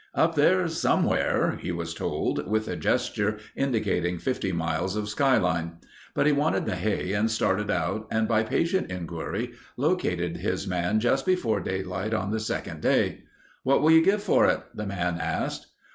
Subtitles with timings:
[0.15, 5.73] "Up there somewhere," he was told, with a gesture indicating 50 miles of sky line.
[6.15, 10.99] But he wanted the hay and started out and by patient inquiry located his man
[11.01, 13.25] just before daylight on the second day.
[13.61, 15.67] "What will you give for it?" the man asked.